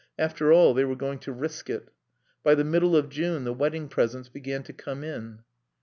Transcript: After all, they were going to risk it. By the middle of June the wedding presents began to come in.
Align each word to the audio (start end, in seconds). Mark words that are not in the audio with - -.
After 0.17 0.51
all, 0.51 0.73
they 0.73 0.83
were 0.83 0.95
going 0.95 1.19
to 1.19 1.31
risk 1.31 1.69
it. 1.69 1.89
By 2.43 2.55
the 2.55 2.63
middle 2.63 2.95
of 2.95 3.07
June 3.07 3.43
the 3.43 3.53
wedding 3.53 3.87
presents 3.87 4.29
began 4.29 4.63
to 4.63 4.73
come 4.73 5.03
in. 5.03 5.43